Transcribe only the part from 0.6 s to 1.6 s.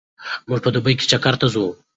په دوبي کې چکر ته